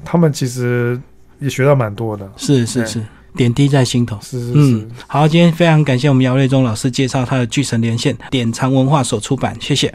[0.04, 1.00] 他们其实
[1.40, 2.30] 也学到蛮多的。
[2.36, 3.02] 是是是，
[3.38, 4.18] 点滴在心头。
[4.20, 9.94] 是是是嗯，，好，今天非常感谢我们姚瑞忠老师介绍他的《巨神连线》典藏文化所出版，谢谢。